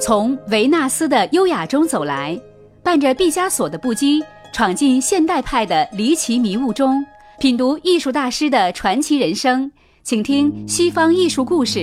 [0.00, 2.40] 从维纳斯的优雅中走来，
[2.84, 7.04] 伴着毕加索的不羁，闯进现代派的离奇迷雾中，
[7.40, 9.70] 品读艺术大师的传奇人生。
[10.04, 11.80] 请听《西方艺术故事》，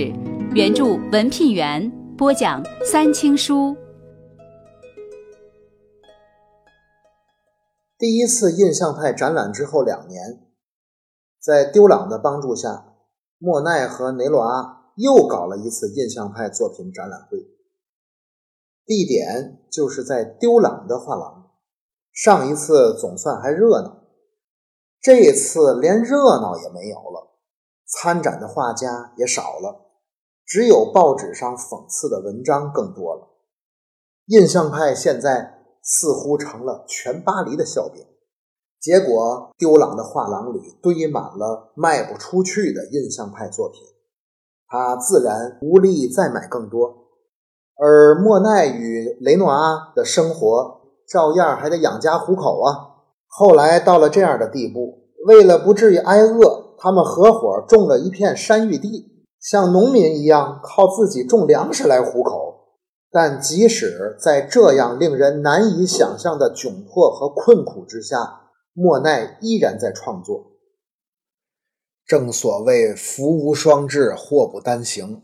[0.54, 3.76] 原著文聘元播讲，三清书。
[7.98, 10.40] 第一次印象派展览之后两年，
[11.38, 12.86] 在丢朗的帮助下，
[13.38, 17.55] 莫奈和雷诺阿又搞了一次印象派作品展览会。
[18.86, 21.50] 地点就是在丢朗的画廊。
[22.12, 24.04] 上一次总算还热闹，
[25.02, 27.36] 这次连热闹也没有了。
[27.86, 29.90] 参展的画家也少了，
[30.44, 33.28] 只有报纸上讽刺的文章更多了。
[34.26, 38.04] 印象派现在似乎成了全巴黎的笑柄。
[38.80, 43.80] 结果，丢朗的画廊里堆满了卖不出去的印象派作品，
[44.68, 47.05] 他自然无力再买更多。
[47.78, 52.96] 而莫奈与雷诺阿的生活照样还得养家糊口啊。
[53.26, 62.54] 后来到了这样的地步，为了不至于挨饿，他们合伙种了一片山芋地，像农民一样靠自己种粮食来糊口。
[63.10, 68.40] 但即使在这样令人难以想象的窘迫和困苦之下，
[68.74, 70.52] 莫奈依然在创作。
[72.06, 75.22] 正所谓“福无双至，祸不单行”。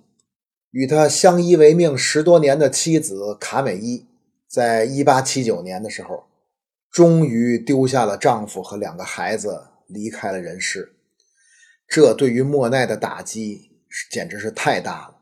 [0.72, 4.06] 与他相依为命十多年的妻子卡美伊，
[4.48, 6.24] 在一八七九年的时候，
[6.90, 10.94] 终于丢下了丈夫和两个孩子，离开了人世。
[11.86, 13.70] 这对于莫奈的打击
[14.10, 15.16] 简直是太大了。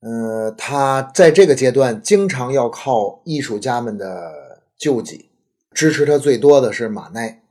[0.00, 5.30] 呃，他在这个阶段经常要靠艺术家们的救济，
[5.72, 7.42] 支持他最多的是马奈。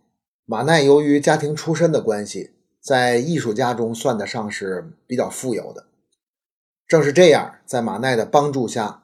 [0.45, 5.85] 马奈由于家庭出身的关系，在艺术家中算得上是比较富有的。
[6.92, 9.03] 正是这样，在马奈的帮助下，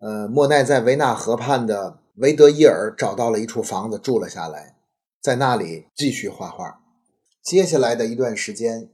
[0.00, 4.74] 呃，莫奈在维纳河畔的维德伊尔找到了一处房子住了下来，
[5.22, 6.80] 在那里继续画画。
[7.40, 8.90] 接下来的一段时间，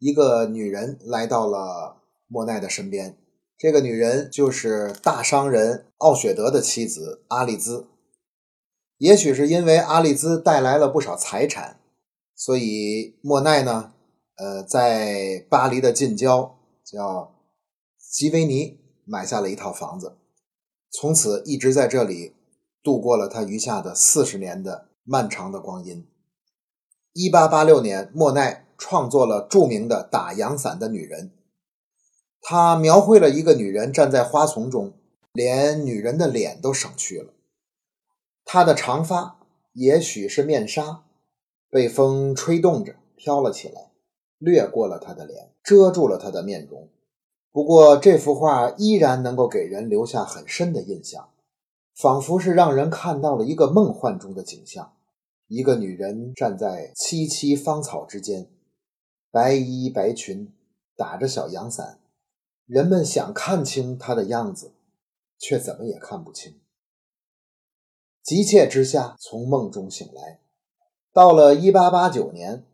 [0.00, 3.16] 一个女人来到了莫奈的身边，
[3.56, 7.86] 这个女人就是大商人奥雪德的妻子阿丽兹。
[8.98, 11.78] 也许是因为阿丽兹带来了不少财产，
[12.34, 13.92] 所以莫奈呢，
[14.36, 17.35] 呃，在巴黎的近郊叫。
[18.08, 20.16] 吉维尼买下了一套房子，
[20.90, 22.34] 从此一直在这里
[22.82, 26.08] 度过了他余下的四十年的漫长的光阴。
[27.12, 31.28] 一八八六年，莫奈创作了著名的《打阳伞的女人》，
[32.40, 34.94] 他描绘了一个女人站在花丛中，
[35.32, 37.34] 连女人的脸都省去了。
[38.44, 39.40] 她的长发
[39.72, 41.04] 也许是面纱，
[41.68, 43.90] 被风吹动着飘了起来，
[44.38, 46.88] 掠过了她的脸，遮住了她的面容。
[47.56, 51.30] 不过，这幅画依然能够给人留下很深的印象，
[51.94, 54.92] 仿佛是让人看到了一个梦幻中的景象：
[55.46, 58.50] 一个女人站在萋萋芳草之间，
[59.30, 60.52] 白衣白裙，
[60.98, 61.98] 打着小阳伞。
[62.66, 64.72] 人们想看清她的样子，
[65.38, 66.60] 却怎么也看不清。
[68.22, 70.40] 急切之下，从梦中醒来，
[71.10, 72.66] 到了一八八九年。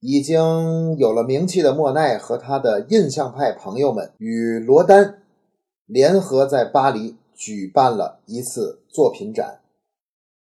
[0.00, 5.22] 已经有了名气的莫奈和他的印象派朋友们与罗丹
[5.86, 9.60] 联合在巴黎举办了一次作品展。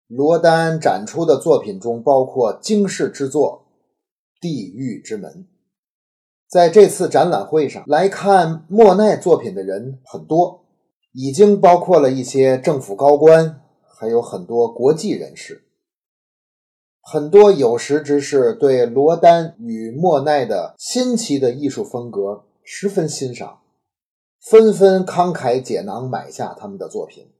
[0.08, 3.64] 罗丹展出的作品中包括惊世之作
[4.40, 5.30] 《地狱之门》。
[6.48, 10.64] 在这次展览会上来看莫奈作品的人很多，
[11.12, 15.64] 已经包括了一些政府高官，还有很多国际人士。
[17.08, 23.60] 很多有识之士对罗丹与莫奈的新奇的艺术风格十分欣赏，
[24.40, 27.30] 纷纷慷慨解囊买下他们的作品。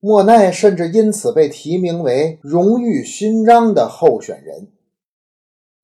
[0.00, 4.68] 莫奈甚至因此被提名为荣誉勋章的候选人，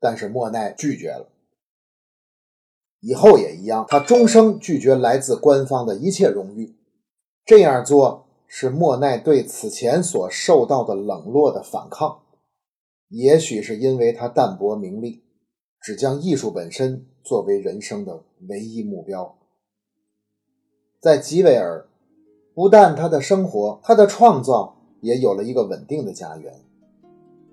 [0.00, 1.28] 但是莫奈拒绝了。
[3.00, 6.74] 以后也一样，他终生拒绝来自官方的一切荣誉。
[7.44, 12.22] 这样做是莫奈对此前所受到的冷落的反抗。
[13.08, 15.22] 也许是因为他淡泊名利，
[15.80, 19.36] 只将艺术本身作为人生的唯一目标。
[21.00, 21.86] 在吉维尔，
[22.54, 26.52] 不但他的生活、他的创造也有了一个稳定的家园。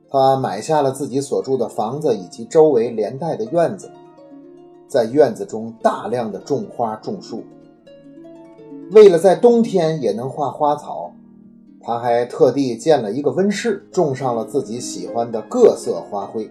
[0.10, 3.90] 他买下了自己所住的房子以及周围连带的院子，
[4.88, 7.44] 在院子中大量的种花种树，
[8.92, 11.05] 为了在冬天也能画花草。
[11.86, 16.50] 他还特地建了一个温室，种上了自己喜欢的各色花卉。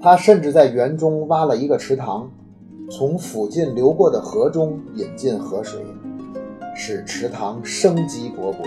[0.00, 2.30] 他甚至在园中挖了一个池塘，
[2.88, 5.80] 从附近流过的河中引进河水，
[6.76, 8.62] 使池塘生机勃勃。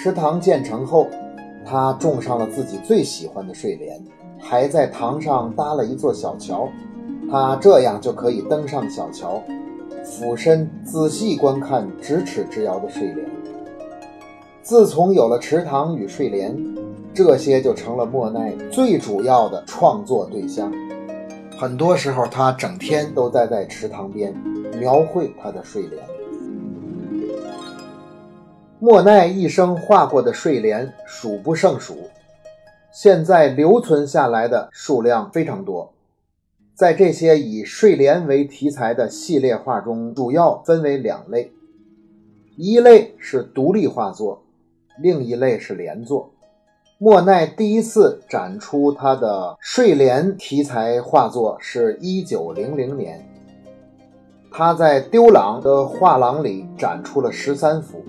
[0.00, 1.08] 池塘建成后，
[1.66, 4.00] 他种上了自己最喜欢的睡莲，
[4.38, 6.68] 还在塘上搭了一座小桥。
[7.28, 9.42] 他这样就可以登上小桥，
[10.04, 13.28] 俯身仔细观看咫尺之遥的睡莲。
[14.70, 16.56] 自从有了池塘与睡莲，
[17.12, 20.72] 这些就成了莫奈最主要的创作对象。
[21.58, 24.32] 很多时候，他整天都待在池塘边，
[24.78, 26.00] 描绘他的睡莲。
[28.78, 31.96] 莫奈一生画过的睡莲数不胜数，
[32.92, 35.92] 现在留存下来的数量非常多。
[36.76, 41.50] 在这些以睡莲为题材的系列画中，主要分为两类：
[42.56, 44.44] 一类是独立画作，
[45.00, 46.30] 另一类是连作。
[46.98, 53.26] 莫奈第一次展出他的睡莲题材画作是一九零零年，
[54.50, 58.04] 他在丢朗的画廊里展出了十三幅。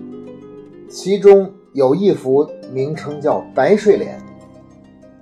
[0.90, 4.18] 其中有一幅名称叫《白睡莲》，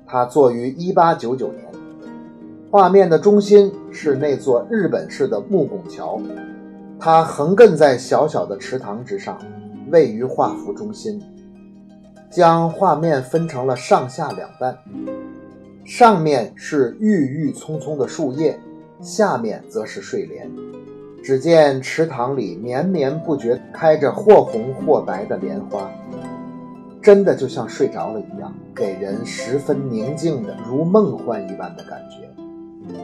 [0.05, 1.65] 它作于1899年。
[2.73, 6.21] 画面的中心是那座日本式的木拱桥，
[6.99, 9.39] 它横亘在小小的池塘之上，
[9.93, 11.23] 位于画幅中心，
[12.31, 14.79] 将画面分成了上下两半。
[15.85, 18.59] 上面是郁郁葱葱的树叶，
[19.01, 20.49] 下面则是睡莲。
[21.23, 25.91] 只见池塘里绵绵不绝开着或红或白的莲花，
[27.03, 32.97] 真的就像睡着了一样，给人十分宁静的如梦幻一般的感觉。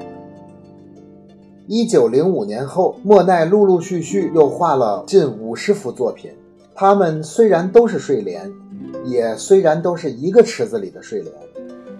[1.66, 6.30] 一九零五年后，莫奈陆陆续续又画了近五十幅作品，
[6.74, 8.50] 它们虽然都是睡莲，
[9.04, 11.32] 也虽然都是一个池子里的睡莲，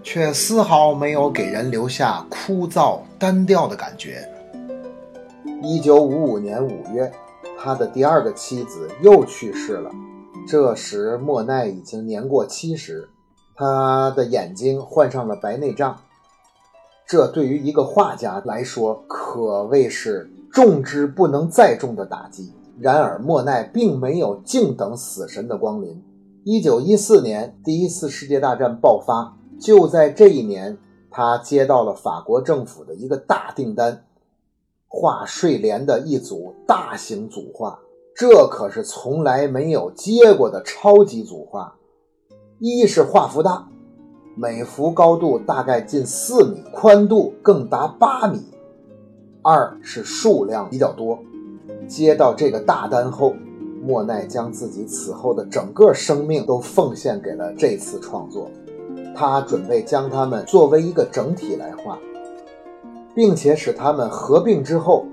[0.02, 4.28] 却丝毫没有给人留下枯燥单调的感觉。
[5.62, 7.10] 一九五五年五月，
[7.58, 9.90] 他的第二个妻子又去世了。
[10.46, 13.08] 这时，莫奈已经年过七十，
[13.56, 15.98] 他的眼睛患上了白内障。
[17.06, 22.52] 这对于一个画家来说，可谓是重之不能再重的打击。
[22.78, 26.02] 然而，莫奈并没有静等死神的光临。
[26.48, 30.78] 一九一四年，第一次世界大战爆发，就在这一年，
[31.10, 34.04] 他接到了法国政府的一个大订单。
[34.86, 37.80] 画睡莲的一组大型组画，
[38.14, 41.74] 这可是从来没有接过的超级组画。
[42.60, 43.66] 一是画幅大，
[44.36, 48.38] 每幅高度大概近四米，宽度更达八米；
[49.42, 51.18] 二是数量比较多。
[51.88, 53.34] 接到这个大单后，
[53.86, 58.50] 莫奈将自己此后的整个生命都奉献给了这次创作。
[59.14, 61.96] 他准备将它们作为一个整体来画。
[63.16, 65.06] 并且使它们合并之后，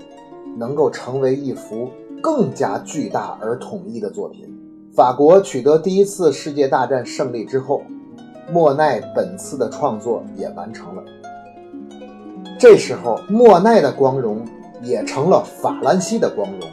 [0.58, 1.88] 能够成为一幅
[2.22, 4.46] 更加巨大而统一的作品。
[4.92, 7.80] 法国取得第一次世界大战胜利之后，
[8.52, 11.02] 莫奈本次的创作也完成了。
[12.58, 14.44] 这时候，莫奈的光荣
[14.82, 16.68] 也成了法兰西的光荣，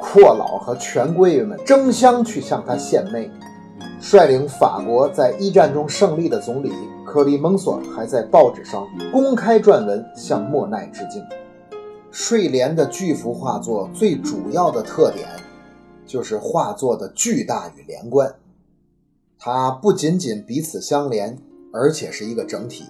[0.00, 3.30] 阔佬和权贵们争相去向他献媚。
[4.00, 6.72] 率领法国在一战中胜利的总理
[7.04, 11.22] 克里蒙索还在报纸上公开撰文向莫奈致敬。
[12.10, 15.28] 睡莲的巨幅画作最主要的特点
[16.06, 18.34] 就是画作的巨大与连贯，
[19.38, 21.38] 它不仅仅彼此相连，
[21.72, 22.84] 而且是一个整体。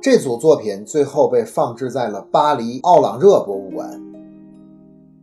[0.00, 4.00] 这组作品最后被放置在了巴黎奥朗热博物馆，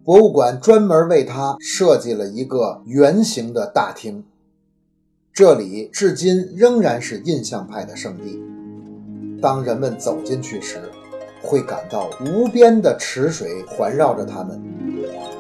[0.06, 4.24] 博物馆专门为它设计了一个圆形的大厅。
[5.34, 8.40] 这里至今仍然是印象派的圣地。
[9.42, 10.80] 当人们走进去时，
[11.42, 14.62] 会感到无边的池水环绕着他们，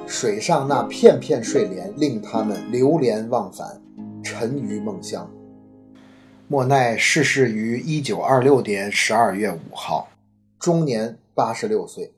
[0.07, 3.79] 水上那片片睡莲令他们流连忘返，
[4.23, 5.29] 沉于梦乡。
[6.47, 10.07] 莫奈逝世于一九二六年十二月五号，
[10.57, 12.14] 终年八十六岁。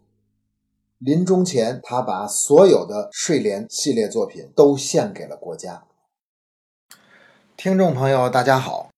[0.99, 5.83] 临终前，他把所有的睡莲系列作品都献给了国家。
[7.55, 8.89] 听众朋友，大家好。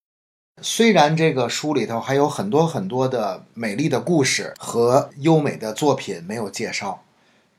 [0.62, 7.04] 虽然这个书里头还有很多很多的美丽的故事和优美的作品没有介绍，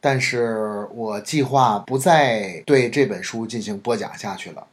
[0.01, 4.67] 但是我计划不再对这本书进行播讲下去了。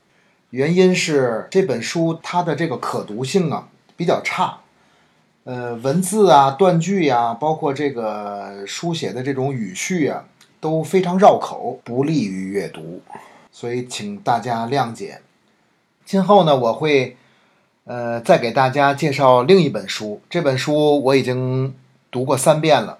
[0.51, 4.61] 原因是这本书它的这个可读性啊比较差，
[5.47, 10.25] 呃，文字啊、断句呀，包括这个书写的这种语序啊，
[10.59, 12.99] 都非常绕口，不利于阅读，
[13.49, 15.21] 所以请大家谅解。
[16.03, 17.15] 今后呢，我会，
[17.85, 20.19] 呃，再给大家介绍另一本书。
[20.29, 21.73] 这本书我已经
[22.11, 22.99] 读过三遍了，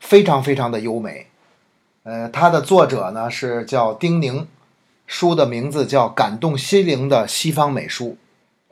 [0.00, 1.26] 非常非常的优美。
[2.04, 4.48] 呃，它的作者呢是叫丁宁，
[5.06, 8.16] 书的名字叫《感动心灵的西方美术》。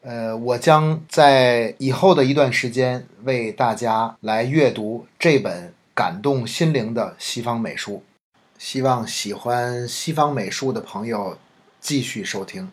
[0.04, 8.02] 呃，我将在以后的一段时间为大家来阅读这本感动心灵的西方美术，
[8.58, 11.38] 希望喜欢西方美术的朋友
[11.80, 12.70] 继续收听。